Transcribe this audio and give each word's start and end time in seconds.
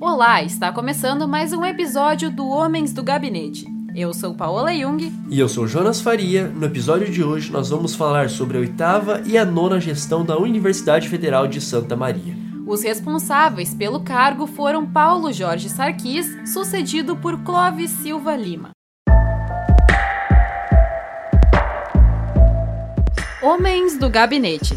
Olá, 0.00 0.42
está 0.42 0.72
começando 0.72 1.28
mais 1.28 1.52
um 1.52 1.64
episódio 1.64 2.30
do 2.30 2.48
Homens 2.48 2.92
do 2.92 3.02
Gabinete. 3.02 3.66
Eu 3.94 4.12
sou 4.12 4.34
Paola 4.34 4.74
Jung. 4.74 5.12
E 5.28 5.38
eu 5.38 5.48
sou 5.48 5.66
Jonas 5.66 6.00
Faria. 6.00 6.48
No 6.48 6.66
episódio 6.66 7.10
de 7.10 7.22
hoje 7.22 7.52
nós 7.52 7.70
vamos 7.70 7.94
falar 7.94 8.28
sobre 8.30 8.56
a 8.56 8.60
oitava 8.60 9.22
e 9.26 9.36
a 9.36 9.44
nona 9.44 9.80
gestão 9.80 10.24
da 10.24 10.38
Universidade 10.38 11.08
Federal 11.08 11.46
de 11.46 11.60
Santa 11.60 11.94
Maria. 11.94 12.34
Os 12.66 12.82
responsáveis 12.82 13.74
pelo 13.74 14.00
cargo 14.00 14.46
foram 14.46 14.86
Paulo 14.86 15.32
Jorge 15.32 15.68
Sarquis, 15.68 16.26
sucedido 16.52 17.16
por 17.16 17.42
Clóvis 17.42 17.90
Silva 17.90 18.34
Lima. 18.34 18.70
Homens 23.42 23.98
do 23.98 24.08
Gabinete. 24.08 24.76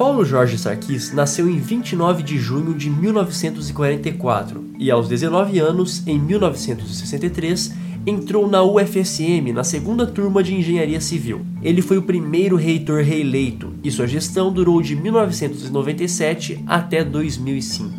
Paulo 0.00 0.24
Jorge 0.24 0.56
Sarkis 0.56 1.12
nasceu 1.12 1.46
em 1.46 1.58
29 1.58 2.22
de 2.22 2.38
junho 2.38 2.72
de 2.72 2.88
1944 2.88 4.70
e, 4.78 4.90
aos 4.90 5.06
19 5.06 5.58
anos, 5.58 6.02
em 6.06 6.18
1963, 6.18 7.74
entrou 8.06 8.48
na 8.48 8.62
UFSM 8.62 9.52
na 9.52 9.62
segunda 9.62 10.06
turma 10.06 10.42
de 10.42 10.54
Engenharia 10.54 11.02
Civil. 11.02 11.44
Ele 11.60 11.82
foi 11.82 11.98
o 11.98 12.02
primeiro 12.02 12.56
reitor 12.56 13.02
reeleito 13.02 13.74
e 13.84 13.90
sua 13.90 14.06
gestão 14.06 14.50
durou 14.50 14.80
de 14.80 14.96
1997 14.96 16.64
até 16.66 17.04
2005. 17.04 17.92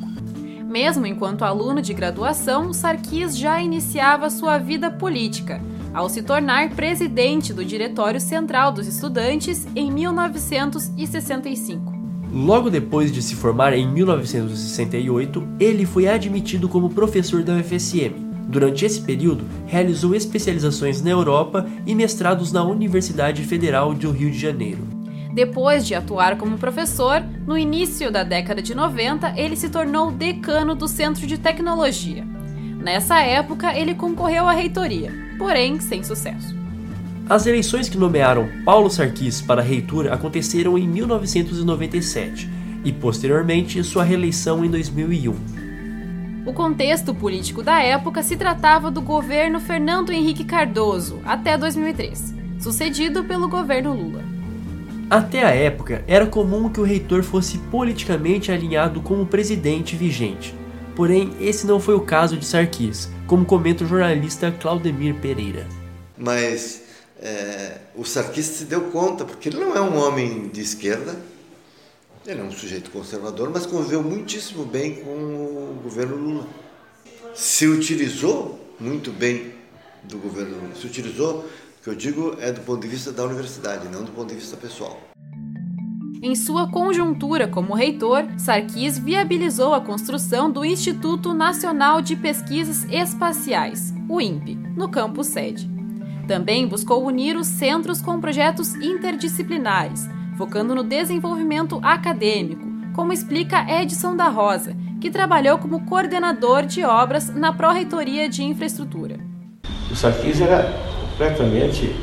Mesmo 0.65 1.05
enquanto 1.05 1.43
aluno 1.43 1.83
de 1.83 1.93
graduação, 1.93 2.73
Sarkis 2.73 3.37
já 3.37 3.61
iniciava 3.61 4.31
sua 4.31 4.57
vida 4.57 4.89
política, 4.89 5.61
ao 5.93 6.09
se 6.09 6.23
tornar 6.23 6.71
presidente 6.71 7.53
do 7.53 7.63
Diretório 7.63 8.19
Central 8.19 8.71
dos 8.71 8.87
Estudantes 8.87 9.67
em 9.75 9.91
1965. 9.91 11.90
Logo 12.33 12.69
depois 12.69 13.11
de 13.11 13.21
se 13.21 13.35
formar 13.35 13.73
em 13.73 13.85
1968, 13.85 15.47
ele 15.59 15.85
foi 15.85 16.07
admitido 16.07 16.69
como 16.69 16.89
professor 16.89 17.43
da 17.43 17.57
UFSM. 17.57 18.31
Durante 18.47 18.85
esse 18.85 19.01
período, 19.01 19.45
realizou 19.67 20.15
especializações 20.15 21.01
na 21.01 21.09
Europa 21.09 21.67
e 21.85 21.93
mestrados 21.93 22.51
na 22.53 22.63
Universidade 22.63 23.43
Federal 23.43 23.93
do 23.93 24.11
Rio 24.11 24.31
de 24.31 24.39
Janeiro. 24.39 24.79
Depois 25.33 25.85
de 25.85 25.93
atuar 25.93 26.37
como 26.37 26.57
professor, 26.57 27.21
no 27.45 27.57
início 27.57 28.09
da 28.09 28.23
década 28.23 28.61
de 28.61 28.73
90, 28.73 29.33
ele 29.37 29.55
se 29.57 29.69
tornou 29.69 30.11
decano 30.11 30.73
do 30.73 30.87
Centro 30.87 31.27
de 31.27 31.37
Tecnologia. 31.37 32.25
Nessa 32.81 33.21
época, 33.21 33.77
ele 33.77 33.93
concorreu 33.93 34.47
à 34.47 34.53
reitoria, 34.53 35.11
porém 35.37 35.79
sem 35.79 36.03
sucesso. 36.03 36.60
As 37.31 37.45
eleições 37.45 37.87
que 37.87 37.97
nomearam 37.97 38.49
Paulo 38.65 38.89
Sarkis 38.89 39.39
para 39.39 39.61
reitor 39.61 40.11
aconteceram 40.11 40.77
em 40.77 40.85
1997 40.85 42.49
e, 42.83 42.91
posteriormente, 42.91 43.81
sua 43.85 44.03
reeleição 44.03 44.65
em 44.65 44.69
2001. 44.69 45.33
O 46.45 46.51
contexto 46.51 47.15
político 47.15 47.63
da 47.63 47.81
época 47.81 48.21
se 48.21 48.35
tratava 48.35 48.91
do 48.91 49.01
governo 49.01 49.61
Fernando 49.61 50.11
Henrique 50.11 50.43
Cardoso 50.43 51.21
até 51.23 51.57
2003, 51.57 52.35
sucedido 52.59 53.23
pelo 53.23 53.47
governo 53.47 53.93
Lula. 53.93 54.25
Até 55.09 55.45
a 55.45 55.51
época, 55.51 56.03
era 56.09 56.25
comum 56.25 56.67
que 56.67 56.81
o 56.81 56.83
reitor 56.83 57.23
fosse 57.23 57.57
politicamente 57.57 58.51
alinhado 58.51 58.99
com 58.99 59.21
o 59.21 59.25
presidente 59.25 59.95
vigente. 59.95 60.53
Porém, 60.97 61.31
esse 61.39 61.65
não 61.65 61.79
foi 61.79 61.95
o 61.95 62.01
caso 62.01 62.35
de 62.35 62.43
Sarkis, 62.43 63.09
como 63.25 63.45
comenta 63.45 63.85
o 63.85 63.87
jornalista 63.87 64.51
Claudemir 64.51 65.15
Pereira. 65.15 65.65
Mas 66.17 66.80
é, 67.21 67.77
o 67.95 68.03
Sarkis 68.03 68.45
se 68.45 68.65
deu 68.65 68.89
conta, 68.89 69.23
porque 69.23 69.49
ele 69.49 69.59
não 69.59 69.75
é 69.75 69.81
um 69.81 69.97
homem 69.97 70.47
de 70.49 70.61
esquerda, 70.61 71.15
ele 72.25 72.41
é 72.41 72.43
um 72.43 72.51
sujeito 72.51 72.89
conservador, 72.91 73.49
mas 73.53 73.65
conviveu 73.65 74.01
muitíssimo 74.01 74.65
bem 74.65 74.95
com 74.95 75.11
o 75.11 75.79
governo 75.83 76.15
Lula. 76.15 76.47
Se 77.33 77.67
utilizou 77.67 78.59
muito 78.79 79.11
bem 79.11 79.53
do 80.03 80.17
governo 80.17 80.57
Lula. 80.57 80.75
Se 80.75 80.85
utilizou, 80.87 81.45
o 81.79 81.83
que 81.83 81.89
eu 81.89 81.95
digo 81.95 82.35
é 82.39 82.51
do 82.51 82.61
ponto 82.61 82.81
de 82.81 82.87
vista 82.87 83.11
da 83.11 83.23
universidade, 83.23 83.87
não 83.87 84.03
do 84.03 84.11
ponto 84.11 84.29
de 84.29 84.35
vista 84.35 84.57
pessoal. 84.57 84.99
Em 86.23 86.35
sua 86.35 86.69
conjuntura 86.69 87.47
como 87.47 87.73
reitor, 87.73 88.23
Sarkis 88.37 88.99
viabilizou 88.99 89.73
a 89.73 89.81
construção 89.81 90.51
do 90.51 90.63
Instituto 90.63 91.33
Nacional 91.33 91.99
de 92.01 92.15
Pesquisas 92.15 92.83
Espaciais, 92.91 93.91
o 94.07 94.21
INPE, 94.21 94.55
no 94.75 94.89
campus 94.89 95.27
sede. 95.27 95.70
Também 96.27 96.67
buscou 96.67 97.05
unir 97.05 97.35
os 97.35 97.47
centros 97.47 98.01
com 98.01 98.19
projetos 98.19 98.75
interdisciplinares, 98.75 100.07
focando 100.37 100.75
no 100.75 100.83
desenvolvimento 100.83 101.79
acadêmico, 101.83 102.65
como 102.93 103.13
explica 103.13 103.65
Edson 103.81 104.15
da 104.15 104.27
Rosa, 104.27 104.75
que 104.99 105.09
trabalhou 105.09 105.57
como 105.57 105.85
coordenador 105.85 106.65
de 106.65 106.83
obras 106.83 107.33
na 107.33 107.51
Pró-Reitoria 107.51 108.29
de 108.29 108.43
Infraestrutura. 108.43 109.19
O 109.89 109.95
Sarkis 109.95 110.39
era 110.39 110.71
completamente 111.01 111.95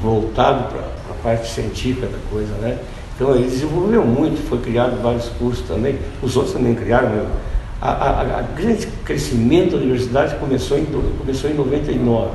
voltado 0.00 0.68
para 0.68 0.80
a 0.80 1.14
parte 1.22 1.48
científica 1.48 2.06
da 2.06 2.18
coisa, 2.30 2.54
né? 2.56 2.78
Então 3.14 3.34
ele 3.34 3.44
desenvolveu 3.44 4.04
muito, 4.04 4.46
foi 4.46 4.58
criado 4.60 5.00
vários 5.02 5.28
cursos 5.30 5.66
também, 5.66 5.98
os 6.22 6.36
outros 6.36 6.54
também 6.54 6.74
criaram. 6.74 7.08
Né? 7.08 7.26
A, 7.80 7.90
a, 7.90 8.38
a 8.38 8.42
grande 8.42 8.86
crescimento 9.04 9.72
da 9.72 9.78
universidade 9.78 10.36
começou 10.36 10.78
em, 10.78 10.84
começou 11.18 11.50
em 11.50 11.54
99. 11.54 12.30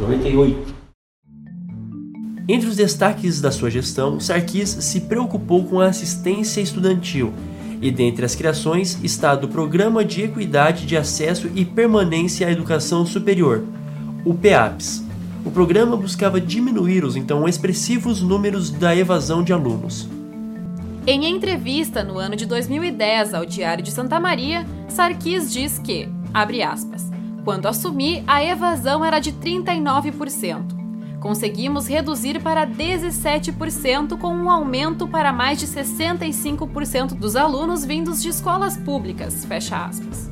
98. 0.00 0.74
Entre 2.48 2.68
os 2.68 2.76
destaques 2.76 3.40
da 3.40 3.52
sua 3.52 3.70
gestão, 3.70 4.18
Sarkis 4.18 4.68
se 4.68 5.02
preocupou 5.02 5.64
com 5.64 5.78
a 5.78 5.86
assistência 5.86 6.60
estudantil 6.60 7.32
e, 7.80 7.90
dentre 7.90 8.24
as 8.24 8.34
criações, 8.34 8.98
está 9.04 9.34
do 9.34 9.46
Programa 9.46 10.04
de 10.04 10.22
Equidade 10.22 10.86
de 10.86 10.96
Acesso 10.96 11.48
e 11.54 11.64
Permanência 11.64 12.46
à 12.46 12.50
Educação 12.50 13.06
Superior, 13.06 13.64
o 14.24 14.34
PEAPS. 14.34 15.04
O 15.44 15.50
programa 15.50 15.96
buscava 15.96 16.40
diminuir 16.40 17.04
os 17.04 17.16
então 17.16 17.48
expressivos 17.48 18.20
números 18.20 18.70
da 18.70 18.94
evasão 18.94 19.42
de 19.42 19.52
alunos. 19.52 20.08
Em 21.06 21.24
entrevista 21.24 22.04
no 22.04 22.18
ano 22.18 22.36
de 22.36 22.44
2010 22.44 23.32
ao 23.32 23.46
Diário 23.46 23.82
de 23.82 23.90
Santa 23.90 24.20
Maria, 24.20 24.66
Sarkis 24.88 25.50
diz 25.50 25.78
que, 25.78 26.08
abre 26.34 26.62
aspas, 26.62 27.10
quando 27.44 27.66
assumi, 27.66 28.22
a 28.26 28.44
evasão 28.44 29.04
era 29.04 29.18
de 29.18 29.32
39%. 29.32 30.78
Conseguimos 31.20 31.86
reduzir 31.86 32.40
para 32.40 32.66
17%, 32.66 34.16
com 34.16 34.34
um 34.34 34.48
aumento 34.48 35.06
para 35.06 35.32
mais 35.32 35.58
de 35.58 35.66
65% 35.66 37.14
dos 37.14 37.36
alunos 37.36 37.84
vindos 37.84 38.22
de 38.22 38.30
escolas 38.30 38.76
públicas. 38.76 39.44
Fecha 39.44 39.84
aspas. 39.84 40.30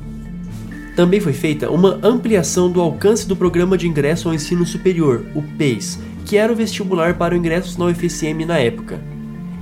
Também 0.95 1.19
foi 1.19 1.31
feita 1.31 1.69
uma 1.69 1.99
ampliação 2.03 2.71
do 2.71 2.81
alcance 2.81 3.27
do 3.27 3.35
Programa 3.35 3.77
de 3.77 3.87
Ingresso 3.87 4.27
ao 4.27 4.33
Ensino 4.33 4.65
Superior, 4.65 5.25
o 5.35 5.41
PEIS, 5.41 5.99
que 6.25 6.35
era 6.35 6.51
o 6.51 6.55
vestibular 6.55 7.13
para 7.17 7.33
o 7.33 7.37
ingresso 7.37 7.79
na 7.79 7.85
UFSM 7.85 8.45
na 8.45 8.57
época. 8.57 8.99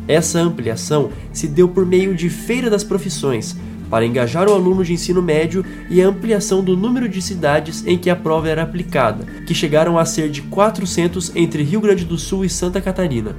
Essa 0.08 0.40
ampliação 0.40 1.12
se 1.34 1.48
deu 1.48 1.68
por 1.68 1.86
meio 1.86 2.16
de 2.16 2.30
Feira 2.30 2.70
das 2.70 2.84
Profissões, 2.84 3.56
para 3.90 4.06
engajar 4.06 4.50
o 4.50 4.54
aluno 4.54 4.84
de 4.84 4.94
ensino 4.94 5.22
médio 5.22 5.66
e 5.90 6.02
a 6.02 6.08
ampliação 6.08 6.64
do 6.64 6.76
número 6.76 7.08
de 7.08 7.22
cidades 7.22 7.86
em 7.86 7.98
que 7.98 8.10
a 8.10 8.16
prova 8.16 8.50
era 8.50 8.64
aplicada, 8.64 9.26
que 9.46 9.54
chegaram 9.54 9.98
a 9.98 10.06
ser 10.06 10.30
de 10.30 10.42
400 10.44 11.36
entre 11.36 11.64
Rio 11.64 11.82
Grande 11.82 12.06
do 12.06 12.18
Sul 12.18 12.46
e 12.46 12.50
Santa 12.50 12.82
Catarina. 12.82 13.36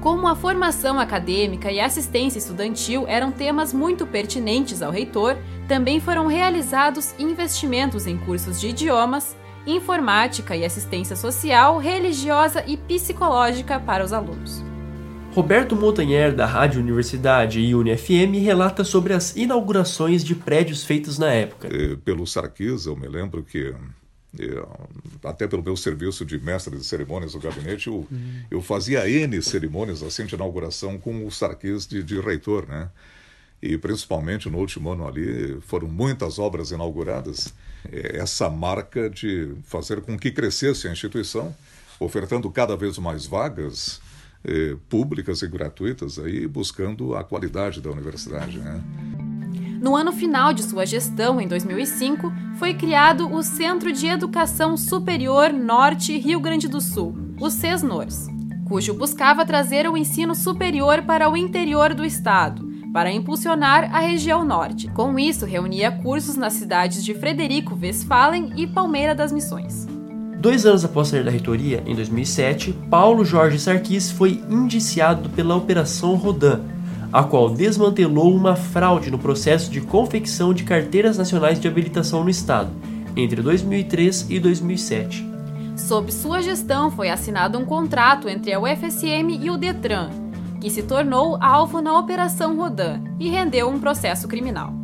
Como 0.00 0.26
a 0.26 0.34
formação 0.34 0.98
acadêmica 0.98 1.70
e 1.70 1.78
assistência 1.78 2.38
estudantil 2.38 3.04
eram 3.06 3.30
temas 3.30 3.72
muito 3.72 4.04
pertinentes 4.04 4.82
ao 4.82 4.90
reitor, 4.90 5.36
também 5.68 6.00
foram 6.00 6.26
realizados 6.26 7.14
investimentos 7.20 8.06
em 8.08 8.18
cursos 8.18 8.60
de 8.60 8.70
idiomas, 8.70 9.36
informática 9.64 10.56
e 10.56 10.64
assistência 10.64 11.14
social, 11.14 11.78
religiosa 11.78 12.64
e 12.66 12.76
psicológica 12.76 13.78
para 13.78 14.04
os 14.04 14.12
alunos. 14.12 14.71
Roberto 15.34 15.74
Montanher, 15.74 16.34
da 16.34 16.44
Rádio 16.44 16.78
Universidade 16.78 17.58
e 17.58 17.74
UniFM, 17.74 18.38
relata 18.44 18.84
sobre 18.84 19.14
as 19.14 19.34
inaugurações 19.34 20.22
de 20.22 20.34
prédios 20.34 20.84
feitos 20.84 21.18
na 21.18 21.32
época. 21.32 21.70
Pelo 22.04 22.26
Sarkis, 22.26 22.84
eu 22.84 22.94
me 22.94 23.08
lembro 23.08 23.42
que, 23.42 23.74
até 25.24 25.46
pelo 25.46 25.62
meu 25.62 25.74
serviço 25.74 26.26
de 26.26 26.38
mestre 26.38 26.76
de 26.76 26.84
cerimônias 26.84 27.32
do 27.32 27.40
gabinete, 27.40 27.86
eu, 27.86 28.06
eu 28.50 28.60
fazia 28.60 29.08
N 29.08 29.40
cerimônias 29.40 30.02
assim, 30.02 30.26
de 30.26 30.34
inauguração 30.34 30.98
com 30.98 31.26
o 31.26 31.30
Sarkis 31.30 31.86
de, 31.86 32.02
de 32.02 32.20
reitor, 32.20 32.68
né? 32.68 32.90
E 33.62 33.78
principalmente 33.78 34.50
no 34.50 34.58
último 34.58 34.90
ano 34.90 35.08
ali, 35.08 35.58
foram 35.62 35.88
muitas 35.88 36.38
obras 36.38 36.72
inauguradas. 36.72 37.54
Essa 37.90 38.50
marca 38.50 39.08
de 39.08 39.54
fazer 39.64 40.02
com 40.02 40.18
que 40.18 40.30
crescesse 40.30 40.86
a 40.86 40.92
instituição, 40.92 41.56
ofertando 41.98 42.50
cada 42.50 42.76
vez 42.76 42.98
mais 42.98 43.24
vagas 43.24 43.98
eh, 44.44 44.76
públicas 44.88 45.42
e 45.42 45.48
gratuitas, 45.48 46.18
aí 46.18 46.46
buscando 46.46 47.14
a 47.14 47.24
qualidade 47.24 47.80
da 47.80 47.90
universidade. 47.90 48.58
Né? 48.58 48.82
No 49.80 49.96
ano 49.96 50.12
final 50.12 50.52
de 50.52 50.62
sua 50.62 50.86
gestão, 50.86 51.40
em 51.40 51.48
2005, 51.48 52.32
foi 52.56 52.72
criado 52.74 53.28
o 53.28 53.42
Centro 53.42 53.92
de 53.92 54.06
Educação 54.06 54.76
Superior 54.76 55.52
Norte 55.52 56.16
Rio 56.18 56.38
Grande 56.38 56.68
do 56.68 56.80
Sul, 56.80 57.16
o 57.40 57.50
CESNORS, 57.50 58.28
cujo 58.68 58.94
buscava 58.94 59.44
trazer 59.44 59.88
o 59.88 59.96
ensino 59.96 60.34
superior 60.34 61.02
para 61.02 61.28
o 61.28 61.36
interior 61.36 61.94
do 61.94 62.04
estado, 62.04 62.70
para 62.92 63.10
impulsionar 63.10 63.92
a 63.92 63.98
região 63.98 64.44
norte. 64.44 64.88
Com 64.88 65.18
isso, 65.18 65.46
reunia 65.46 65.90
cursos 65.90 66.36
nas 66.36 66.52
cidades 66.52 67.02
de 67.04 67.12
Frederico 67.12 67.76
Westphalen 67.80 68.52
e 68.56 68.66
Palmeira 68.66 69.14
das 69.14 69.32
Missões. 69.32 69.91
Dois 70.42 70.66
anos 70.66 70.84
após 70.84 71.06
sair 71.06 71.22
da 71.22 71.30
reitoria, 71.30 71.84
em 71.86 71.94
2007, 71.94 72.72
Paulo 72.90 73.24
Jorge 73.24 73.60
Sarkis 73.60 74.10
foi 74.10 74.42
indiciado 74.50 75.30
pela 75.30 75.54
Operação 75.54 76.16
Rodan, 76.16 76.62
a 77.12 77.22
qual 77.22 77.48
desmantelou 77.48 78.34
uma 78.34 78.56
fraude 78.56 79.08
no 79.08 79.20
processo 79.20 79.70
de 79.70 79.80
confecção 79.80 80.52
de 80.52 80.64
carteiras 80.64 81.16
nacionais 81.16 81.60
de 81.60 81.68
habilitação 81.68 82.24
no 82.24 82.28
Estado, 82.28 82.70
entre 83.16 83.40
2003 83.40 84.26
e 84.30 84.40
2007. 84.40 85.24
Sob 85.76 86.12
sua 86.12 86.42
gestão, 86.42 86.90
foi 86.90 87.08
assinado 87.08 87.56
um 87.56 87.64
contrato 87.64 88.28
entre 88.28 88.52
a 88.52 88.58
UFSM 88.58 89.38
e 89.40 89.48
o 89.48 89.56
Detran, 89.56 90.10
que 90.60 90.70
se 90.70 90.82
tornou 90.82 91.38
alvo 91.40 91.80
na 91.80 91.96
Operação 91.96 92.56
Rodan 92.56 93.00
e 93.20 93.28
rendeu 93.28 93.68
um 93.68 93.78
processo 93.78 94.26
criminal. 94.26 94.81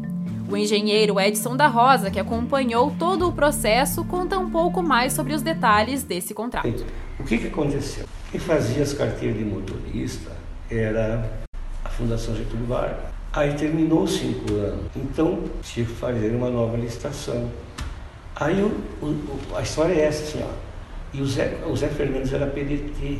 O 0.51 0.57
engenheiro 0.57 1.21
Edson 1.21 1.55
da 1.55 1.67
Rosa, 1.67 2.11
que 2.11 2.19
acompanhou 2.19 2.91
todo 2.99 3.29
o 3.29 3.33
processo, 3.33 4.03
conta 4.05 4.39
um 4.39 4.49
pouco 4.49 4.83
mais 4.83 5.13
sobre 5.13 5.35
os 5.35 5.43
detalhes 5.43 6.03
desse 6.03 6.33
contrato. 6.33 6.87
O 7.21 7.25
que, 7.25 7.37
que 7.37 7.49
aconteceu? 7.49 8.07
Quem 8.31 8.41
fazia 8.41 8.83
as 8.83 8.95
carteiras 8.95 9.37
de 9.37 9.45
motorista 9.45 10.33
era 10.71 11.31
a 11.85 11.89
Fundação 11.91 12.35
Getúlio 12.35 12.65
Vargas. 12.65 12.97
Aí 13.31 13.53
terminou 13.53 14.05
os 14.05 14.13
cinco 14.13 14.55
anos, 14.55 14.87
então 14.97 15.45
tinha 15.61 15.85
que 15.85 15.93
fazer 15.93 16.35
uma 16.35 16.49
nova 16.49 16.79
licitação. 16.79 17.51
Aí 18.35 18.63
o, 18.63 18.69
o, 19.03 19.39
a 19.55 19.61
história 19.61 19.93
é 19.93 20.07
essa, 20.07 20.23
assim, 20.23 20.43
ó. 20.43 20.55
E 21.13 21.21
o 21.21 21.27
Zé, 21.27 21.59
o 21.67 21.77
Zé 21.77 21.89
Fernandes 21.89 22.33
era 22.33 22.47
PDT. 22.47 23.19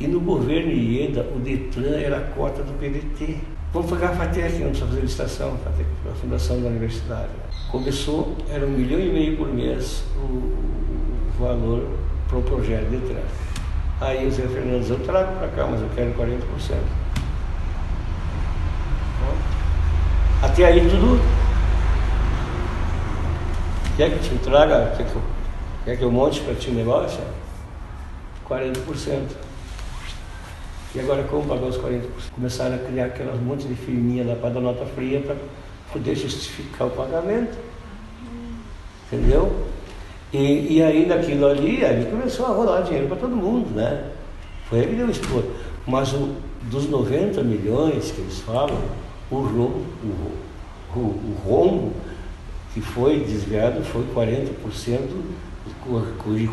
E 0.00 0.06
no 0.06 0.20
governo 0.20 0.72
Ieda, 0.72 1.28
o 1.34 1.38
Detran 1.38 1.98
era 1.98 2.16
a 2.16 2.20
cota 2.20 2.62
do 2.62 2.72
PDT. 2.78 3.40
Vamos 3.74 3.90
pagar 3.90 4.12
a 4.12 4.14
FATEC, 4.14 4.60
não 4.60 4.68
precisa 4.68 4.86
fazer 4.86 5.00
licitação, 5.00 5.58
a, 5.66 6.08
a 6.08 6.14
fundação 6.14 6.62
da 6.62 6.68
universidade. 6.68 7.28
Começou, 7.72 8.36
era 8.48 8.64
um 8.64 8.70
milhão 8.70 9.00
e 9.00 9.12
meio 9.12 9.36
por 9.36 9.48
mês 9.48 10.04
o, 10.14 10.20
o 10.20 11.32
valor 11.40 11.84
para 12.28 12.38
o 12.38 12.42
projeto 12.44 12.88
Detran. 12.88 13.24
Aí 14.00 14.28
o 14.28 14.30
Zé 14.30 14.46
Fernandes, 14.46 14.90
eu 14.90 15.00
trago 15.00 15.36
para 15.40 15.48
cá, 15.48 15.66
mas 15.66 15.80
eu 15.80 15.88
quero 15.92 16.14
40%. 16.14 16.38
Até 20.40 20.66
aí 20.66 20.80
tudo. 20.88 21.20
Quer 23.96 24.10
que 24.12 24.28
te 24.28 24.38
traga, 24.38 24.94
quer 24.96 25.04
que 25.04 25.16
eu, 25.16 25.22
quer 25.84 25.96
que 25.96 26.04
eu 26.04 26.12
monte 26.12 26.40
para 26.42 26.54
ti 26.54 26.70
o 26.70 26.74
negócio? 26.74 27.18
40%. 28.48 29.53
E 30.94 31.00
agora 31.00 31.24
como 31.24 31.46
pagar 31.46 31.66
os 31.66 31.76
40%? 31.76 32.02
Começaram 32.34 32.76
a 32.76 32.78
criar 32.78 33.06
aquelas 33.06 33.40
montes 33.40 33.66
de 33.66 33.74
firminha 33.74 34.24
lá 34.24 34.36
para 34.36 34.50
dar 34.50 34.60
nota 34.60 34.86
fria 34.86 35.20
para 35.20 35.34
poder 35.92 36.14
justificar 36.14 36.86
o 36.86 36.90
pagamento. 36.90 37.56
Entendeu? 39.06 39.66
E, 40.32 40.76
e 40.76 40.82
aí 40.82 41.06
naquilo 41.06 41.46
ali, 41.46 41.84
aí 41.84 42.06
começou 42.06 42.46
a 42.46 42.50
rolar 42.50 42.82
dinheiro 42.82 43.08
para 43.08 43.16
todo 43.16 43.34
mundo, 43.34 43.74
né? 43.74 44.10
Foi 44.68 44.80
aí 44.80 44.86
que 44.86 44.94
deu 44.94 45.10
expor. 45.10 45.42
Mas 45.86 46.12
o, 46.12 46.36
dos 46.70 46.88
90 46.88 47.42
milhões 47.42 48.12
que 48.12 48.20
eles 48.20 48.40
falam, 48.40 48.78
o 49.30 49.36
rombo, 49.36 49.82
o, 50.02 50.98
o, 50.98 51.00
o 51.00 51.36
rombo 51.44 51.92
que 52.74 52.80
foi 52.80 53.20
desviado 53.20 53.82
foi 53.84 54.04
40% 54.12 54.98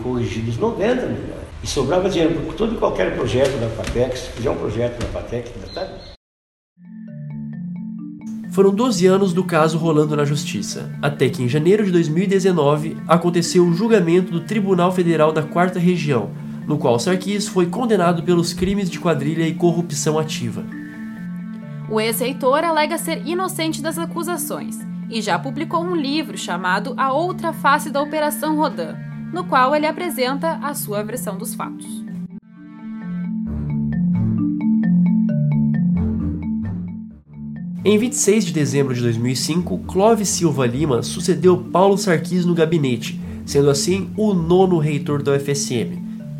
corrigidos 0.01 0.57
90 0.57 0.95
milhões. 1.07 1.41
E 1.63 1.67
sobrava 1.67 2.09
dinheiro, 2.09 2.35
porque 2.35 2.53
todo 2.53 2.75
e 2.75 2.77
qualquer 2.77 3.15
projeto 3.15 3.59
da 3.59 3.67
FATEC, 3.69 4.17
se 4.17 4.29
fizer 4.29 4.49
um 4.49 4.55
projeto 4.55 4.99
da 4.99 5.07
FATEC, 5.07 5.51
tá... 5.73 5.87
Foram 8.51 8.71
12 8.71 9.05
anos 9.07 9.33
do 9.33 9.43
caso 9.43 9.77
rolando 9.77 10.15
na 10.15 10.25
justiça, 10.25 10.91
até 11.01 11.29
que 11.29 11.41
em 11.41 11.47
janeiro 11.47 11.85
de 11.85 11.91
2019 11.91 12.97
aconteceu 13.07 13.65
o 13.65 13.73
julgamento 13.73 14.31
do 14.31 14.41
Tribunal 14.41 14.91
Federal 14.91 15.31
da 15.31 15.41
Quarta 15.41 15.79
Região, 15.79 16.31
no 16.67 16.77
qual 16.77 16.99
Sarkis 16.99 17.47
foi 17.47 17.67
condenado 17.67 18.23
pelos 18.23 18.53
crimes 18.53 18.89
de 18.89 18.99
quadrilha 18.99 19.47
e 19.47 19.55
corrupção 19.55 20.19
ativa. 20.19 20.65
O 21.89 21.99
ex-reitor 21.99 22.63
alega 22.63 22.97
ser 22.97 23.25
inocente 23.25 23.81
das 23.81 23.97
acusações 23.97 24.90
e 25.11 25.21
já 25.21 25.37
publicou 25.37 25.83
um 25.83 25.95
livro 25.95 26.37
chamado 26.37 26.93
A 26.95 27.11
Outra 27.11 27.51
Face 27.51 27.89
da 27.89 28.01
Operação 28.01 28.55
Rodan, 28.55 28.95
no 29.33 29.43
qual 29.43 29.75
ele 29.75 29.85
apresenta 29.85 30.53
a 30.63 30.73
sua 30.73 31.03
versão 31.03 31.37
dos 31.37 31.53
fatos. 31.53 31.85
Em 37.83 37.97
26 37.97 38.45
de 38.45 38.53
dezembro 38.53 38.93
de 38.93 39.01
2005, 39.01 39.79
Clóvis 39.79 40.29
Silva 40.29 40.65
Lima 40.67 41.01
sucedeu 41.01 41.57
Paulo 41.57 41.97
Sarkis 41.97 42.45
no 42.45 42.53
gabinete, 42.53 43.19
sendo 43.45 43.69
assim 43.69 44.11
o 44.15 44.33
nono 44.33 44.77
reitor 44.77 45.21
da 45.23 45.33
UFSM, 45.33 45.99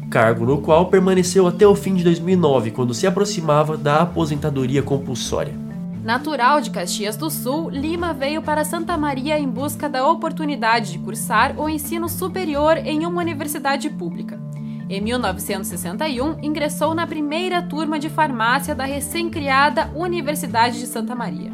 cargo 0.09 0.45
no 0.45 0.61
qual 0.61 0.85
permaneceu 0.85 1.47
até 1.47 1.65
o 1.65 1.75
fim 1.75 1.95
de 1.95 2.03
2009, 2.03 2.71
quando 2.71 2.93
se 2.93 3.07
aproximava 3.07 3.75
da 3.75 4.01
aposentadoria 4.01 4.83
compulsória. 4.83 5.60
Natural 6.03 6.59
de 6.59 6.71
Caxias 6.71 7.15
do 7.15 7.29
Sul, 7.29 7.69
Lima 7.69 8.11
veio 8.11 8.41
para 8.41 8.65
Santa 8.65 8.97
Maria 8.97 9.37
em 9.37 9.47
busca 9.47 9.87
da 9.87 10.07
oportunidade 10.07 10.93
de 10.93 10.97
cursar 10.97 11.59
o 11.59 11.69
ensino 11.69 12.09
superior 12.09 12.77
em 12.77 13.05
uma 13.05 13.21
universidade 13.21 13.87
pública. 13.87 14.39
Em 14.89 14.99
1961, 14.99 16.39
ingressou 16.41 16.95
na 16.95 17.05
primeira 17.05 17.61
turma 17.61 17.99
de 17.99 18.09
farmácia 18.09 18.73
da 18.73 18.83
recém-criada 18.83 19.91
Universidade 19.95 20.79
de 20.79 20.87
Santa 20.87 21.13
Maria. 21.13 21.51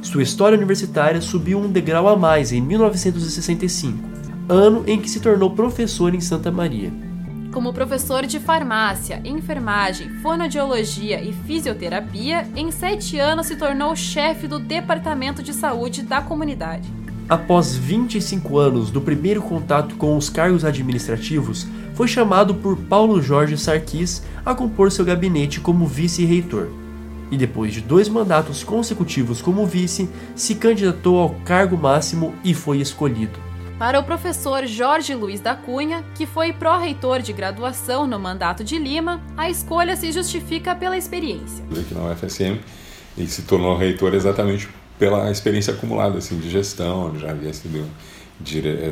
Sua 0.00 0.22
história 0.22 0.56
universitária 0.56 1.20
subiu 1.20 1.58
um 1.58 1.70
degrau 1.70 2.06
a 2.06 2.14
mais 2.14 2.52
em 2.52 2.60
1965, 2.60 3.98
ano 4.48 4.84
em 4.86 5.00
que 5.00 5.10
se 5.10 5.18
tornou 5.18 5.50
professor 5.50 6.14
em 6.14 6.20
Santa 6.20 6.52
Maria 6.52 7.05
como 7.56 7.72
professor 7.72 8.26
de 8.26 8.38
farmácia, 8.38 9.18
enfermagem, 9.24 10.10
fonoaudiologia 10.20 11.22
e 11.22 11.32
fisioterapia, 11.32 12.46
em 12.54 12.70
sete 12.70 13.18
anos 13.18 13.46
se 13.46 13.56
tornou 13.56 13.96
chefe 13.96 14.46
do 14.46 14.58
Departamento 14.58 15.42
de 15.42 15.54
Saúde 15.54 16.02
da 16.02 16.20
comunidade. 16.20 16.86
Após 17.26 17.74
25 17.74 18.58
anos 18.58 18.90
do 18.90 19.00
primeiro 19.00 19.40
contato 19.40 19.96
com 19.96 20.18
os 20.18 20.28
cargos 20.28 20.66
administrativos, 20.66 21.66
foi 21.94 22.06
chamado 22.06 22.56
por 22.56 22.76
Paulo 22.76 23.22
Jorge 23.22 23.56
Sarkis 23.56 24.22
a 24.44 24.54
compor 24.54 24.92
seu 24.92 25.06
gabinete 25.06 25.58
como 25.58 25.86
vice-reitor. 25.86 26.68
E 27.30 27.38
depois 27.38 27.72
de 27.72 27.80
dois 27.80 28.06
mandatos 28.06 28.62
consecutivos 28.62 29.40
como 29.40 29.64
vice, 29.64 30.10
se 30.34 30.56
candidatou 30.56 31.18
ao 31.18 31.30
cargo 31.42 31.78
máximo 31.78 32.34
e 32.44 32.52
foi 32.52 32.82
escolhido. 32.82 33.45
Para 33.78 34.00
o 34.00 34.04
professor 34.04 34.66
Jorge 34.66 35.14
Luiz 35.14 35.38
da 35.38 35.54
Cunha, 35.54 36.02
que 36.14 36.24
foi 36.24 36.50
pró-reitor 36.50 37.20
de 37.20 37.30
graduação 37.30 38.06
no 38.06 38.18
mandato 38.18 38.64
de 38.64 38.78
Lima, 38.78 39.22
a 39.36 39.50
escolha 39.50 39.94
se 39.96 40.10
justifica 40.12 40.74
pela 40.74 40.96
experiência. 40.96 41.62
Aqui 41.70 41.92
na 41.92 42.10
UFSM, 42.10 42.58
ele 43.18 43.28
se 43.28 43.42
tornou 43.42 43.76
reitor 43.76 44.14
exatamente 44.14 44.66
pela 44.98 45.30
experiência 45.30 45.74
acumulada 45.74 46.16
assim, 46.16 46.38
de 46.38 46.48
gestão, 46.48 47.18
já 47.18 47.32
havia 47.32 47.52
sido 47.52 47.86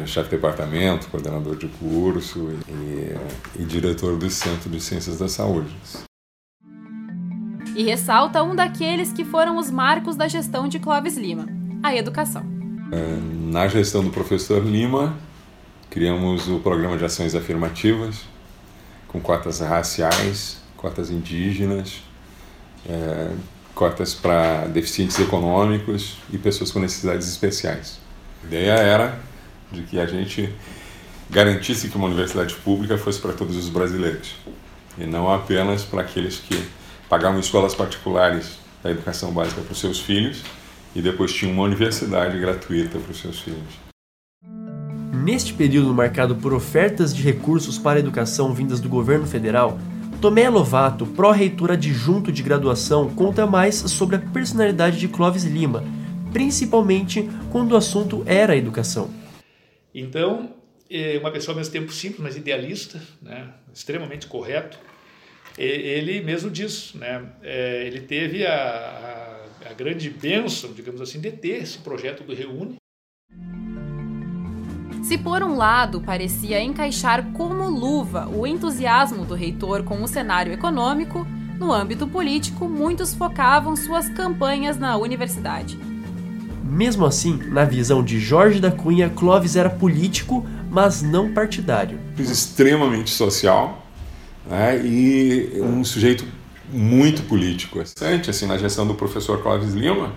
chefe 0.05 0.29
de 0.29 0.37
departamento, 0.37 1.09
coordenador 1.09 1.57
de 1.57 1.67
curso 1.67 2.51
e, 2.69 3.63
e 3.63 3.65
diretor 3.65 4.19
do 4.19 4.29
Centro 4.29 4.69
de 4.69 4.81
Ciências 4.81 5.19
da 5.19 5.29
Saúde. 5.29 5.75
E 7.75 7.83
ressalta 7.85 8.43
um 8.43 8.55
daqueles 8.55 9.15
que 9.15 9.25
foram 9.25 9.57
os 9.57 9.71
marcos 9.71 10.15
da 10.15 10.29
gestão 10.29 10.69
de 10.69 10.79
Clóvis 10.79 11.17
Lima, 11.17 11.47
a 11.83 11.97
educação. 11.97 12.54
É, 12.95 13.19
na 13.51 13.67
gestão 13.67 14.05
do 14.05 14.11
professor 14.11 14.65
Lima, 14.65 15.17
criamos 15.91 16.47
o 16.49 16.61
programa 16.61 16.97
de 16.97 17.05
ações 17.05 17.35
afirmativas, 17.35 18.21
com 19.09 19.21
cotas 19.21 19.59
raciais, 19.59 20.59
cotas 20.77 21.11
indígenas, 21.11 22.03
é, 22.89 23.31
cotas 23.75 24.15
para 24.15 24.67
deficientes 24.67 25.19
econômicos 25.19 26.19
e 26.33 26.39
pessoas 26.39 26.71
com 26.71 26.79
necessidades 26.79 27.27
especiais. 27.27 27.99
A 28.45 28.47
ideia 28.47 28.73
era 28.75 29.19
de 29.73 29.83
que 29.83 29.99
a 29.99 30.07
gente 30.07 30.55
garantisse 31.29 31.89
que 31.89 31.97
uma 31.97 32.07
universidade 32.07 32.55
pública 32.55 32.97
fosse 32.97 33.19
para 33.19 33.33
todos 33.33 33.57
os 33.57 33.69
brasileiros 33.69 34.37
e 34.97 35.05
não 35.05 35.33
apenas 35.33 35.83
para 35.83 36.03
aqueles 36.03 36.37
que 36.37 36.65
pagavam 37.09 37.41
escolas 37.41 37.75
particulares 37.75 38.53
da 38.85 38.91
educação 38.93 39.33
básica 39.33 39.63
para 39.63 39.73
os 39.73 39.81
seus 39.81 39.99
filhos 39.99 40.45
e 40.95 41.03
depois 41.03 41.33
tinha 41.33 41.53
uma 41.53 41.65
universidade 41.65 42.39
gratuita 42.39 42.99
para 42.99 43.11
os 43.11 43.19
seus 43.19 43.41
filhos. 43.41 43.85
Neste 45.25 45.55
período 45.55 45.95
marcado 45.95 46.37
por 46.37 46.53
ofertas 46.53 47.15
de 47.15 47.23
recursos 47.23 47.79
para 47.79 47.99
a 47.99 48.01
educação 48.01 48.53
vindas 48.53 48.81
do 48.81 48.89
governo 48.89 49.27
federal, 49.27 49.79
Tomé 50.21 50.49
Lovato, 50.49 51.07
pró-reitor 51.07 51.73
adjunto 51.73 52.31
de 52.31 52.43
graduação, 52.43 53.11
conta 53.15 53.47
mais 53.47 53.75
sobre 53.75 54.17
a 54.17 54.19
personalidade 54.19 54.99
de 54.99 55.09
Clóvis 55.09 55.45
Lima, 55.45 55.85
principalmente 56.33 57.29
quando 57.51 57.73
o 57.73 57.77
assunto 57.77 58.23
era 58.27 58.53
a 58.53 58.57
educação. 58.57 59.11
Então, 59.95 60.55
é 60.91 61.19
uma 61.19 61.31
pessoa 61.31 61.55
ao 61.55 61.59
mesmo 61.59 61.73
tempo 61.73 61.93
simples, 61.93 62.21
mas 62.21 62.37
idealista, 62.37 63.01
né? 63.21 63.49
extremamente 63.73 64.27
correto, 64.27 64.79
ele 65.57 66.21
mesmo 66.21 66.51
diz, 66.51 66.95
né? 66.95 67.25
É, 67.43 67.87
ele 67.87 68.01
teve 68.01 68.45
a, 68.45 69.24
a, 69.75 69.77
grande 69.77 70.09
bênção, 70.09 70.73
digamos 70.73 71.01
assim, 71.01 71.21
de 71.21 71.33
ter 71.33 71.63
esse 71.63 71.79
projeto 71.79 72.23
do 72.23 72.33
Reúne. 72.33 72.77
Se 75.03 75.19
por 75.19 75.43
um 75.43 75.57
lado 75.57 76.01
parecia 76.01 76.63
encaixar 76.63 77.33
como 77.33 77.69
luva 77.69 78.27
o 78.29 78.47
entusiasmo 78.47 79.25
do 79.25 79.35
reitor 79.35 79.83
com 79.83 80.03
o 80.03 80.09
cenário 80.09 80.53
econômico, 80.53 81.27
no 81.59 81.73
âmbito 81.73 82.07
político 82.07 82.67
muitos 82.67 83.15
focavam 83.15 83.77
suas 83.77 84.09
campanhas 84.09 84.79
na 84.79 84.97
universidade. 84.97 85.79
Mesmo 86.63 87.05
assim, 87.05 87.37
na 87.51 87.65
visão 87.65 88.03
de 88.03 88.19
Jorge 88.19 88.61
da 88.61 88.71
Cunha, 88.71 89.11
Clóvis 89.11 89.57
era 89.57 89.69
político, 89.69 90.47
mas 90.71 91.03
não 91.03 91.33
partidário. 91.33 92.01
Extremamente 92.19 93.11
social 93.11 93.87
né, 94.49 94.81
e 94.85 95.61
um 95.61 95.85
sujeito 95.85 96.25
muito 96.75 97.23
político. 97.23 97.81
Assim, 97.81 98.47
na 98.47 98.59
gestão 98.59 98.87
do 98.87 98.95
professor 98.95 99.41
Clóvis 99.41 99.73
Lima, 99.73 100.13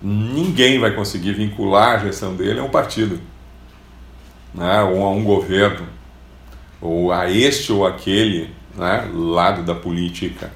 ninguém 0.00 0.78
vai 0.78 0.94
conseguir 0.94 1.32
vincular 1.32 1.96
a 1.96 2.04
gestão 2.04 2.36
dele 2.36 2.60
a 2.60 2.62
um 2.62 2.68
partido, 2.68 3.18
né, 4.54 4.82
ou 4.82 5.02
a 5.02 5.10
um 5.10 5.24
governo, 5.24 5.86
ou 6.80 7.10
a 7.10 7.30
este 7.30 7.72
ou 7.72 7.86
aquele 7.86 8.50
né, 8.76 9.08
lado 9.14 9.62
da 9.62 9.74
política. 9.74 10.52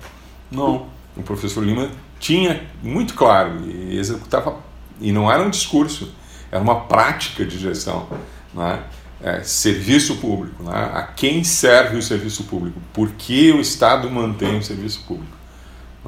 Não, 0.51 0.87
o 1.17 1.23
professor 1.23 1.65
Lima 1.65 1.91
tinha 2.21 2.63
muito 2.83 3.15
claro 3.15 3.65
e 3.65 3.97
executava 3.97 4.57
e 5.01 5.13
não 5.13 5.31
era 5.31 5.43
um 5.43 5.51
discurso, 5.51 6.13
era 6.51 6.63
uma 6.63 6.81
prática 6.83 7.45
de 7.45 7.59
gestão. 7.59 8.07
Né? 8.53 8.83
É, 9.21 9.43
serviço 9.43 10.17
público. 10.17 10.63
Né? 10.63 10.73
A 10.73 11.03
quem 11.03 11.43
serve 11.43 11.97
o 11.97 12.03
serviço 12.03 12.45
público? 12.45 12.81
Por 12.93 13.11
que 13.13 13.51
o 13.51 13.61
Estado 13.61 14.09
mantém 14.11 14.59
o 14.59 14.63
serviço 14.63 15.03
público? 15.07 15.38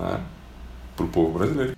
Né? 0.00 0.21
Para 0.97 1.04
o 1.04 1.09
povo 1.09 1.38
brasileiro. 1.38 1.73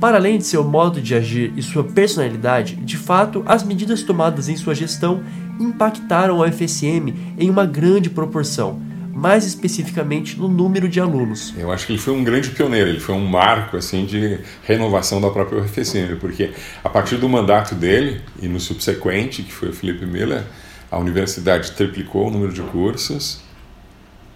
Para 0.00 0.16
além 0.16 0.38
de 0.38 0.44
seu 0.44 0.62
modo 0.62 1.00
de 1.00 1.14
agir 1.14 1.52
e 1.56 1.62
sua 1.62 1.82
personalidade, 1.82 2.76
de 2.76 2.96
fato, 2.96 3.42
as 3.46 3.64
medidas 3.64 4.02
tomadas 4.04 4.48
em 4.48 4.56
sua 4.56 4.72
gestão 4.72 5.24
impactaram 5.58 6.40
a 6.40 6.46
UFSM 6.46 7.12
em 7.36 7.50
uma 7.50 7.66
grande 7.66 8.08
proporção, 8.08 8.80
mais 9.12 9.44
especificamente 9.44 10.38
no 10.38 10.46
número 10.46 10.88
de 10.88 11.00
alunos. 11.00 11.52
Eu 11.58 11.72
acho 11.72 11.84
que 11.84 11.92
ele 11.92 11.98
foi 11.98 12.14
um 12.14 12.22
grande 12.22 12.50
pioneiro, 12.50 12.88
ele 12.88 13.00
foi 13.00 13.16
um 13.16 13.26
marco 13.26 13.76
assim 13.76 14.06
de 14.06 14.38
renovação 14.62 15.20
da 15.20 15.30
própria 15.30 15.62
UFSM, 15.62 16.16
porque 16.20 16.52
a 16.84 16.88
partir 16.88 17.16
do 17.16 17.28
mandato 17.28 17.74
dele 17.74 18.20
e 18.40 18.46
no 18.46 18.60
subsequente, 18.60 19.42
que 19.42 19.52
foi 19.52 19.70
o 19.70 19.72
Felipe 19.72 20.06
Miller, 20.06 20.44
a 20.92 20.96
universidade 20.96 21.72
triplicou 21.72 22.28
o 22.28 22.30
número 22.30 22.52
de 22.52 22.62
cursos, 22.62 23.40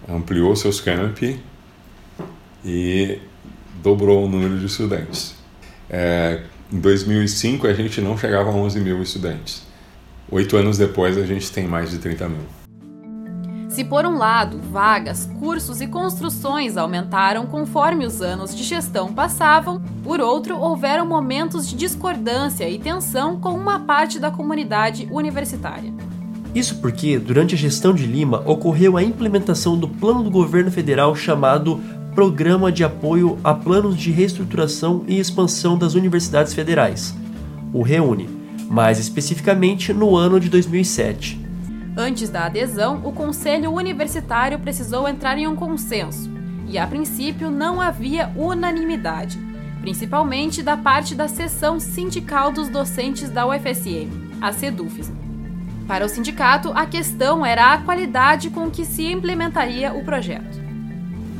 ampliou 0.09 0.53
seus 0.57 0.81
campi 0.81 1.39
e 2.63 3.19
dobrou 3.81 4.25
o 4.25 4.29
número 4.29 4.57
de 4.57 4.65
estudantes. 4.65 5.35
É, 5.89 6.41
em 6.71 6.79
2005 6.79 7.67
a 7.67 7.73
gente 7.73 8.01
não 8.01 8.17
chegava 8.17 8.49
a 8.49 8.53
11 8.53 8.79
mil 8.79 9.01
estudantes. 9.01 9.63
Oito 10.31 10.57
anos 10.57 10.77
depois 10.77 11.17
a 11.17 11.25
gente 11.25 11.51
tem 11.51 11.67
mais 11.67 11.91
de 11.91 11.97
30 11.99 12.29
mil. 12.29 12.63
Se 13.69 13.83
por 13.83 14.05
um 14.05 14.17
lado, 14.17 14.59
vagas, 14.71 15.27
cursos 15.39 15.81
e 15.81 15.87
construções 15.87 16.77
aumentaram 16.77 17.47
conforme 17.47 18.05
os 18.05 18.21
anos 18.21 18.55
de 18.55 18.63
gestão 18.63 19.11
passavam, 19.11 19.81
por 20.03 20.21
outro, 20.21 20.55
houveram 20.59 21.07
momentos 21.07 21.67
de 21.67 21.75
discordância 21.75 22.69
e 22.69 22.77
tensão 22.77 23.39
com 23.39 23.49
uma 23.49 23.79
parte 23.79 24.19
da 24.19 24.29
comunidade 24.29 25.07
universitária. 25.11 25.91
Isso 26.53 26.75
porque, 26.81 27.17
durante 27.17 27.55
a 27.55 27.57
gestão 27.57 27.95
de 27.95 28.05
Lima, 28.05 28.43
ocorreu 28.45 28.95
a 28.95 29.01
implementação 29.01 29.75
do 29.75 29.87
plano 29.87 30.23
do 30.23 30.29
governo 30.29 30.69
federal 30.69 31.15
chamado 31.15 31.81
Programa 32.13 32.71
de 32.71 32.83
Apoio 32.83 33.39
a 33.43 33.55
Planos 33.55 33.97
de 33.97 34.11
Reestruturação 34.11 35.03
e 35.07 35.17
Expansão 35.17 35.75
das 35.75 35.95
Universidades 35.95 36.53
Federais, 36.53 37.15
o 37.73 37.81
REUNE, 37.81 38.29
mais 38.69 38.99
especificamente 38.99 39.91
no 39.91 40.15
ano 40.15 40.39
de 40.39 40.47
2007. 40.47 41.43
Antes 41.97 42.29
da 42.29 42.45
adesão, 42.45 43.01
o 43.03 43.11
Conselho 43.11 43.71
Universitário 43.71 44.59
precisou 44.59 45.07
entrar 45.07 45.39
em 45.39 45.47
um 45.47 45.55
consenso, 45.55 46.29
e 46.67 46.77
a 46.77 46.85
princípio 46.85 47.49
não 47.49 47.81
havia 47.81 48.31
unanimidade, 48.35 49.39
principalmente 49.81 50.61
da 50.61 50.77
parte 50.77 51.15
da 51.15 51.27
seção 51.27 51.79
sindical 51.79 52.51
dos 52.51 52.69
docentes 52.69 53.27
da 53.31 53.47
UFSM, 53.47 54.37
a 54.39 54.53
SEDUFSM. 54.53 55.15
Para 55.87 56.05
o 56.05 56.09
sindicato, 56.09 56.71
a 56.75 56.85
questão 56.85 57.43
era 57.43 57.73
a 57.73 57.79
qualidade 57.79 58.51
com 58.51 58.69
que 58.69 58.85
se 58.85 59.11
implementaria 59.11 59.91
o 59.93 60.03
projeto. 60.05 60.62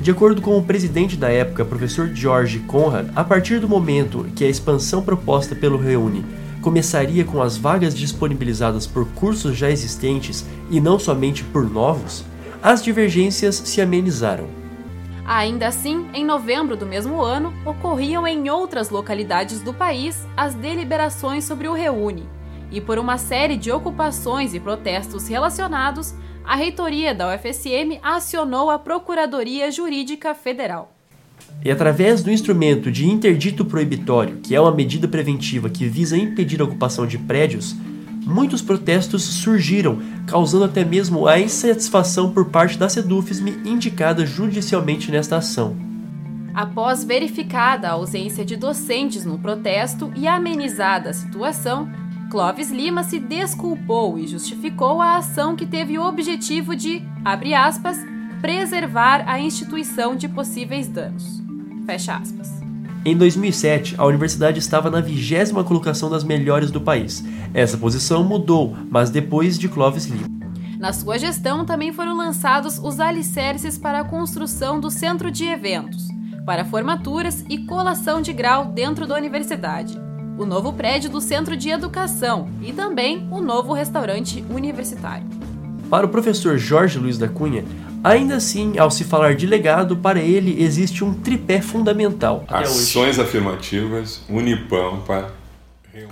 De 0.03 0.11
acordo 0.11 0.41
com 0.41 0.57
o 0.57 0.61
presidente 0.61 1.15
da 1.15 1.29
época, 1.29 1.63
professor 1.63 2.13
George 2.13 2.59
Conrad, 2.59 3.07
a 3.15 3.23
partir 3.23 3.61
do 3.61 3.69
momento 3.69 4.27
que 4.35 4.43
a 4.43 4.49
expansão 4.49 5.01
proposta 5.01 5.55
pelo 5.55 5.77
Reúne 5.77 6.25
começaria 6.61 7.23
com 7.23 7.41
as 7.41 7.55
vagas 7.55 7.95
disponibilizadas 7.95 8.85
por 8.85 9.07
cursos 9.13 9.55
já 9.55 9.69
existentes 9.69 10.45
e 10.69 10.81
não 10.81 10.99
somente 10.99 11.41
por 11.41 11.63
novos, 11.63 12.25
as 12.61 12.83
divergências 12.83 13.55
se 13.55 13.79
amenizaram. 13.79 14.49
Ainda 15.25 15.69
assim, 15.69 16.05
em 16.13 16.25
novembro 16.25 16.75
do 16.75 16.85
mesmo 16.85 17.21
ano, 17.21 17.53
ocorriam 17.65 18.27
em 18.27 18.49
outras 18.49 18.89
localidades 18.89 19.61
do 19.61 19.73
país 19.73 20.27
as 20.35 20.53
deliberações 20.53 21.45
sobre 21.45 21.69
o 21.69 21.73
Reúne, 21.73 22.27
e 22.69 22.81
por 22.81 22.99
uma 22.99 23.17
série 23.17 23.55
de 23.55 23.71
ocupações 23.71 24.53
e 24.53 24.59
protestos 24.59 25.29
relacionados, 25.29 26.13
a 26.45 26.55
reitoria 26.55 27.15
da 27.15 27.33
UFSM 27.33 27.99
acionou 28.01 28.69
a 28.69 28.77
Procuradoria 28.77 29.71
Jurídica 29.71 30.35
Federal. 30.35 30.93
E 31.63 31.71
através 31.71 32.21
do 32.21 32.31
instrumento 32.31 32.91
de 32.91 33.07
interdito 33.07 33.63
proibitório, 33.63 34.37
que 34.43 34.53
é 34.53 34.59
uma 34.59 34.73
medida 34.73 35.07
preventiva 35.07 35.69
que 35.69 35.87
visa 35.87 36.17
impedir 36.17 36.61
a 36.61 36.65
ocupação 36.65 37.07
de 37.07 37.17
prédios, 37.17 37.75
muitos 38.25 38.61
protestos 38.61 39.23
surgiram, 39.23 39.99
causando 40.27 40.65
até 40.65 40.83
mesmo 40.83 41.27
a 41.27 41.39
insatisfação 41.39 42.31
por 42.31 42.45
parte 42.49 42.77
da 42.77 42.89
SEDUFSM 42.89 43.65
indicada 43.65 44.25
judicialmente 44.25 45.11
nesta 45.11 45.37
ação. 45.37 45.75
Após 46.53 47.03
verificada 47.03 47.87
a 47.87 47.93
ausência 47.93 48.45
de 48.45 48.55
docentes 48.55 49.25
no 49.25 49.39
protesto 49.39 50.11
e 50.15 50.27
amenizada 50.27 51.09
a 51.09 51.13
situação, 51.13 51.89
Clóvis 52.33 52.71
Lima 52.71 53.03
se 53.03 53.19
desculpou 53.19 54.17
e 54.17 54.25
justificou 54.25 54.99
a 54.99 55.17
ação 55.17 55.55
que 55.55 55.67
teve 55.67 55.99
o 55.99 56.03
objetivo 56.03 56.75
de, 56.75 57.03
abre 57.23 57.53
aspas, 57.53 57.95
preservar 58.41 59.23
a 59.27 59.39
instituição 59.39 60.15
de 60.15 60.27
possíveis 60.27 60.87
danos. 60.87 61.39
Fecha 61.85 62.15
aspas. 62.15 62.49
Em 63.05 63.15
2007, 63.15 63.93
a 63.99 64.05
universidade 64.07 64.57
estava 64.57 64.89
na 64.89 64.99
vigésima 64.99 65.63
colocação 65.63 66.09
das 66.09 66.23
melhores 66.23 66.71
do 66.71 66.81
país. 66.81 67.23
Essa 67.53 67.77
posição 67.77 68.23
mudou, 68.23 68.75
mas 68.89 69.11
depois 69.11 69.59
de 69.59 69.69
Clóvis 69.69 70.07
Lima. 70.07 70.27
Na 70.79 70.91
sua 70.91 71.19
gestão 71.19 71.63
também 71.63 71.93
foram 71.93 72.17
lançados 72.17 72.79
os 72.79 72.99
alicerces 72.99 73.77
para 73.77 73.99
a 73.99 74.05
construção 74.05 74.79
do 74.79 74.89
centro 74.89 75.29
de 75.29 75.45
eventos, 75.45 76.07
para 76.47 76.65
formaturas 76.65 77.45
e 77.47 77.59
colação 77.59 78.23
de 78.23 78.33
grau 78.33 78.65
dentro 78.65 79.05
da 79.05 79.13
universidade, 79.13 80.01
o 80.43 80.45
novo 80.45 80.73
prédio 80.73 81.09
do 81.09 81.21
Centro 81.21 81.55
de 81.55 81.69
Educação 81.69 82.49
e 82.61 82.73
também 82.73 83.25
o 83.31 83.39
novo 83.39 83.71
restaurante 83.73 84.43
universitário. 84.49 85.25
Para 85.89 86.05
o 86.05 86.09
professor 86.09 86.57
Jorge 86.57 86.99
Luiz 86.99 87.17
da 87.17 87.27
Cunha, 87.27 87.63
Ainda 88.03 88.35
assim, 88.35 88.77
ao 88.77 88.91
se 88.91 89.05
falar 89.05 89.33
de 89.33 89.47
legado, 89.47 89.95
para 89.95 90.19
ele 90.19 90.61
existe 90.61 91.05
um 91.05 91.13
tripé 91.13 91.61
fundamental. 91.61 92.43
Ações 92.49 93.17
afirmativas, 93.17 94.21
Unipampa, 94.27 95.31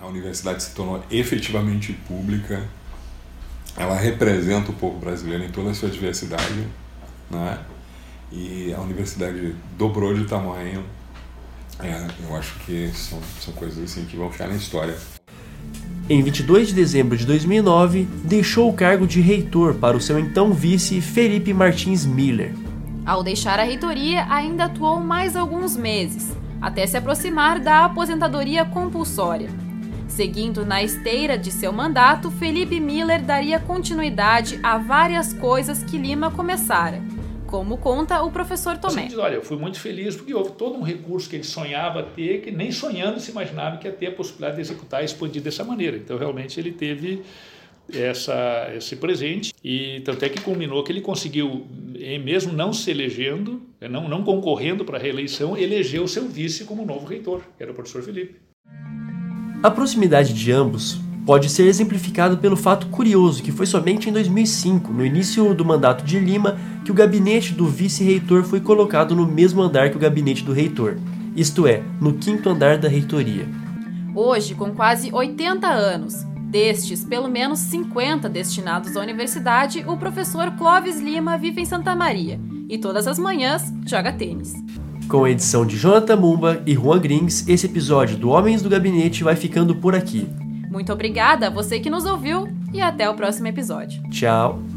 a 0.01 0.07
universidade 0.07 0.63
se 0.63 0.73
tornou 0.73 1.03
efetivamente 1.11 1.91
pública, 1.91 2.63
ela 3.75 3.95
representa 3.95 4.71
o 4.71 4.73
povo 4.73 4.97
brasileiro 4.99 5.43
em 5.43 5.49
toda 5.49 5.71
a 5.71 5.73
sua 5.73 5.89
diversidade, 5.89 6.65
né? 7.29 7.59
e 8.31 8.73
a 8.73 8.79
universidade 8.79 9.53
dobrou 9.77 10.13
de 10.13 10.23
tamanho. 10.23 10.85
É, 11.83 12.07
eu 12.27 12.35
acho 12.35 12.59
que 12.59 12.89
são, 12.93 13.19
são 13.39 13.53
coisas 13.53 13.83
assim 13.83 14.05
que 14.05 14.15
vão 14.15 14.31
ficar 14.31 14.47
na 14.47 14.55
história. 14.55 14.95
Em 16.09 16.21
22 16.21 16.69
de 16.69 16.73
dezembro 16.73 17.17
de 17.17 17.25
2009, 17.25 18.07
deixou 18.23 18.69
o 18.69 18.73
cargo 18.73 19.07
de 19.07 19.21
reitor 19.21 19.75
para 19.75 19.95
o 19.95 20.01
seu 20.01 20.19
então 20.19 20.51
vice 20.51 20.99
Felipe 20.99 21.53
Martins 21.53 22.05
Miller. 22.05 22.53
Ao 23.05 23.23
deixar 23.23 23.59
a 23.59 23.63
reitoria, 23.63 24.25
ainda 24.29 24.65
atuou 24.65 24.99
mais 24.99 25.35
alguns 25.35 25.75
meses, 25.75 26.35
até 26.61 26.85
se 26.85 26.97
aproximar 26.97 27.59
da 27.59 27.85
aposentadoria 27.85 28.65
compulsória. 28.65 29.49
Seguindo 30.07 30.65
na 30.65 30.83
esteira 30.83 31.37
de 31.37 31.49
seu 31.49 31.71
mandato, 31.71 32.29
Felipe 32.29 32.79
Miller 32.79 33.23
daria 33.23 33.59
continuidade 33.59 34.59
a 34.61 34.77
várias 34.77 35.31
coisas 35.33 35.81
que 35.83 35.97
Lima 35.97 36.29
começara, 36.29 37.01
como 37.51 37.77
conta 37.77 38.23
o 38.23 38.31
professor 38.31 38.77
Tomé. 38.77 39.07
Diz, 39.07 39.17
olha, 39.17 39.35
eu 39.35 39.43
fui 39.43 39.57
muito 39.57 39.77
feliz 39.77 40.15
porque 40.15 40.33
houve 40.33 40.53
todo 40.53 40.77
um 40.77 40.81
recurso 40.81 41.29
que 41.29 41.35
ele 41.35 41.43
sonhava 41.43 42.01
ter, 42.01 42.41
que 42.41 42.49
nem 42.49 42.71
sonhando 42.71 43.19
se 43.19 43.29
imaginava 43.29 43.77
que 43.77 43.85
ia 43.85 43.93
ter 43.93 44.07
a 44.07 44.11
possibilidade 44.13 44.55
de 44.55 44.61
executar 44.61 45.01
e 45.01 45.05
expandir 45.05 45.41
dessa 45.41 45.63
maneira. 45.65 45.97
Então, 45.97 46.17
realmente, 46.17 46.57
ele 46.57 46.71
teve 46.71 47.21
essa, 47.93 48.71
esse 48.73 48.95
presente 48.95 49.53
e 49.61 49.99
tanto 50.05 50.23
é 50.23 50.29
que 50.29 50.39
culminou 50.39 50.81
que 50.81 50.93
ele 50.93 51.01
conseguiu, 51.01 51.67
mesmo 52.23 52.53
não 52.53 52.71
se 52.71 52.89
elegendo, 52.89 53.61
não, 53.81 54.07
não 54.07 54.23
concorrendo 54.23 54.85
para 54.85 54.97
a 54.97 55.01
reeleição, 55.01 55.57
elegeu 55.57 56.07
seu 56.07 56.29
vice 56.29 56.63
como 56.63 56.85
novo 56.85 57.05
reitor, 57.05 57.41
que 57.57 57.61
era 57.61 57.73
o 57.73 57.75
professor 57.75 58.01
Felipe. 58.01 58.35
A 59.61 59.69
proximidade 59.69 60.33
de 60.33 60.51
ambos 60.53 60.97
pode 61.25 61.49
ser 61.49 61.67
exemplificado 61.67 62.37
pelo 62.37 62.57
fato 62.57 62.87
curioso 62.87 63.43
que 63.43 63.51
foi 63.51 63.65
somente 63.65 64.09
em 64.09 64.13
2005, 64.13 64.91
no 64.91 65.05
início 65.05 65.53
do 65.53 65.63
mandato 65.63 66.03
de 66.03 66.19
Lima, 66.19 66.57
que 66.83 66.91
o 66.91 66.95
gabinete 66.95 67.53
do 67.53 67.67
vice-reitor 67.67 68.43
foi 68.43 68.59
colocado 68.59 69.15
no 69.15 69.27
mesmo 69.27 69.61
andar 69.61 69.89
que 69.89 69.97
o 69.97 69.99
gabinete 69.99 70.43
do 70.43 70.53
reitor, 70.53 70.97
isto 71.35 71.67
é, 71.67 71.83
no 71.99 72.13
quinto 72.13 72.49
andar 72.49 72.77
da 72.77 72.89
reitoria. 72.89 73.47
Hoje, 74.13 74.55
com 74.55 74.71
quase 74.71 75.11
80 75.13 75.67
anos, 75.67 76.25
destes 76.49 77.05
pelo 77.05 77.29
menos 77.29 77.59
50 77.59 78.27
destinados 78.27 78.97
à 78.97 79.01
universidade, 79.01 79.85
o 79.87 79.95
professor 79.95 80.51
Clóvis 80.51 80.99
Lima 80.99 81.37
vive 81.37 81.61
em 81.61 81.65
Santa 81.65 81.95
Maria 81.95 82.39
e 82.67 82.77
todas 82.77 83.07
as 83.07 83.17
manhãs 83.17 83.71
joga 83.85 84.11
tênis. 84.11 84.53
Com 85.07 85.23
a 85.23 85.31
edição 85.31 85.65
de 85.65 85.77
Jonathan 85.77 86.17
Mumba 86.17 86.61
e 86.65 86.73
Juan 86.73 86.99
Grings, 86.99 87.47
esse 87.47 87.65
episódio 87.65 88.17
do 88.17 88.29
Homens 88.29 88.61
do 88.61 88.69
Gabinete 88.69 89.23
vai 89.23 89.35
ficando 89.35 89.75
por 89.75 89.95
aqui. 89.95 90.27
Muito 90.71 90.93
obrigada 90.93 91.47
a 91.47 91.49
você 91.49 91.81
que 91.81 91.89
nos 91.89 92.05
ouviu 92.05 92.47
e 92.73 92.81
até 92.81 93.09
o 93.09 93.13
próximo 93.13 93.47
episódio. 93.47 94.01
Tchau! 94.09 94.70